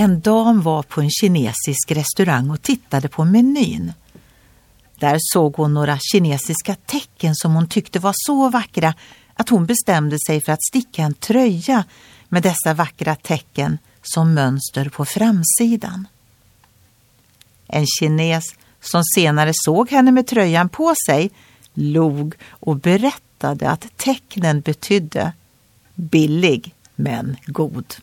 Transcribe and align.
En 0.00 0.20
dam 0.20 0.62
var 0.62 0.82
på 0.82 1.00
en 1.00 1.10
kinesisk 1.10 1.90
restaurang 1.92 2.50
och 2.50 2.62
tittade 2.62 3.08
på 3.08 3.24
menyn. 3.24 3.92
Där 4.98 5.16
såg 5.20 5.56
hon 5.56 5.74
några 5.74 5.98
kinesiska 5.98 6.74
tecken 6.86 7.34
som 7.34 7.54
hon 7.54 7.68
tyckte 7.68 7.98
var 7.98 8.14
så 8.16 8.48
vackra 8.48 8.94
att 9.34 9.48
hon 9.48 9.66
bestämde 9.66 10.16
sig 10.26 10.40
för 10.40 10.52
att 10.52 10.64
sticka 10.70 11.02
en 11.02 11.14
tröja 11.14 11.84
med 12.28 12.42
dessa 12.42 12.74
vackra 12.74 13.14
tecken 13.14 13.78
som 14.02 14.34
mönster 14.34 14.88
på 14.88 15.04
framsidan. 15.04 16.08
En 17.66 17.86
kines 17.86 18.44
som 18.80 19.04
senare 19.04 19.50
såg 19.54 19.90
henne 19.90 20.12
med 20.12 20.26
tröjan 20.26 20.68
på 20.68 20.94
sig 21.06 21.30
log 21.74 22.34
och 22.48 22.76
berättade 22.76 23.70
att 23.70 23.96
tecknen 23.96 24.60
betydde 24.60 25.32
billig 25.94 26.74
men 26.94 27.36
god. 27.46 27.94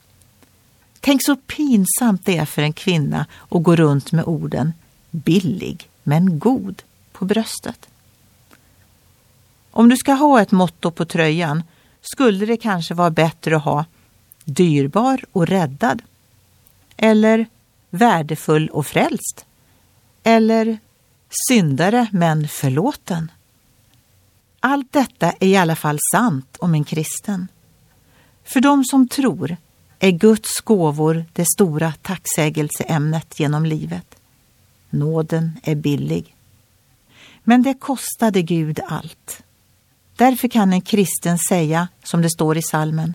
Tänk 1.08 1.24
så 1.24 1.36
pinsamt 1.36 2.26
det 2.26 2.38
är 2.38 2.46
för 2.46 2.62
en 2.62 2.74
kvinna 2.74 3.26
att 3.50 3.64
gå 3.64 3.76
runt 3.76 4.12
med 4.12 4.26
orden 4.26 4.74
billig 5.12 5.90
men 6.04 6.40
god 6.40 6.84
på 7.12 7.26
bröstet. 7.26 7.90
Om 9.72 9.90
du 9.90 9.98
ska 9.98 10.14
ha 10.14 10.42
ett 10.42 10.52
motto 10.52 10.92
på 10.92 11.06
tröjan 11.06 11.64
skulle 12.02 12.46
det 12.46 12.58
kanske 12.58 12.94
vara 12.94 13.10
bättre 13.10 13.56
att 13.56 13.64
ha 13.64 13.86
dyrbar 14.46 15.26
och 15.32 15.48
räddad. 15.48 16.02
Eller 16.98 17.46
värdefull 17.90 18.70
och 18.70 18.88
frälst. 18.88 19.46
Eller 20.24 20.78
syndare 21.50 22.08
men 22.12 22.48
förlåten. 22.48 23.31
Allt 24.59 24.94
detta 24.94 25.31
är 25.31 25.48
i 25.48 25.58
alla 25.58 25.76
fall 25.76 26.00
sant 26.12 26.58
om 26.59 26.74
en 26.74 26.84
kristen. 26.84 27.48
För 28.44 28.62
de 28.62 28.84
som 28.86 29.08
tror 29.08 29.58
är 30.00 30.12
Guds 30.12 30.62
gåvor 30.64 31.26
det 31.34 31.45
stora 31.45 31.94
tacksägelseämnet 32.02 33.40
genom 33.40 33.66
livet. 33.66 34.16
Nåden 34.90 35.59
är 35.64 35.76
billig. 35.76 36.36
Men 37.44 37.64
det 37.64 37.73
kostade 37.73 38.42
Gud 38.42 38.80
allt. 38.88 39.44
Därför 40.16 40.48
kan 40.48 40.73
en 40.73 40.81
kristen 40.81 41.38
säga, 41.40 41.88
som 42.03 42.22
det 42.22 42.30
står 42.30 42.58
i 42.58 42.62
salmen, 42.62 43.14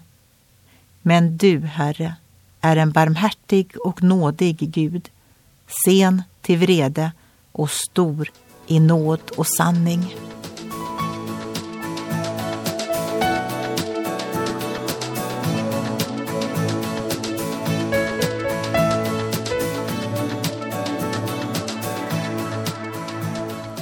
Men 1.03 1.37
du, 1.37 1.61
Herre, 1.61 2.15
är 2.61 2.77
en 2.77 2.93
barmhärtig 2.93 3.75
och 3.85 4.03
nådig 4.03 4.57
Gud, 4.59 5.09
sen 5.87 6.23
till 6.41 6.59
vrede 6.59 7.13
och 7.53 7.71
stor 7.71 8.31
i 8.67 8.81
nåd 8.81 9.21
och 9.37 9.47
sanning. 9.47 10.15